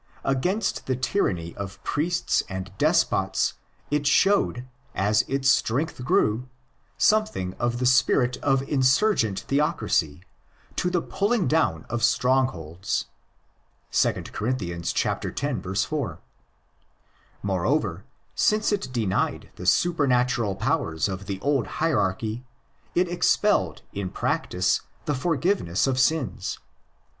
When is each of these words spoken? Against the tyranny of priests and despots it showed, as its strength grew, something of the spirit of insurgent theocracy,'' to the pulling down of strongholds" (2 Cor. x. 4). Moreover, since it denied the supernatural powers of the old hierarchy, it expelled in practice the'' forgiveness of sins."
Against 0.23 0.87
the 0.87 0.95
tyranny 0.95 1.55
of 1.57 1.79
priests 1.83 2.41
and 2.49 2.75
despots 2.79 3.53
it 3.91 4.07
showed, 4.07 4.67
as 4.95 5.21
its 5.27 5.47
strength 5.51 6.03
grew, 6.03 6.49
something 6.97 7.53
of 7.59 7.77
the 7.77 7.85
spirit 7.85 8.35
of 8.37 8.63
insurgent 8.63 9.41
theocracy,'' 9.41 10.23
to 10.77 10.89
the 10.89 11.03
pulling 11.03 11.47
down 11.47 11.85
of 11.87 12.03
strongholds" 12.03 13.05
(2 13.91 14.23
Cor. 14.33 14.57
x. 14.57 15.83
4). 15.83 16.19
Moreover, 17.43 18.03
since 18.33 18.71
it 18.71 18.91
denied 18.91 19.51
the 19.55 19.67
supernatural 19.67 20.55
powers 20.55 21.07
of 21.07 21.27
the 21.27 21.39
old 21.41 21.67
hierarchy, 21.77 22.43
it 22.95 23.07
expelled 23.07 23.83
in 23.93 24.09
practice 24.09 24.81
the'' 25.05 25.13
forgiveness 25.13 25.85
of 25.85 25.99
sins." 25.99 26.57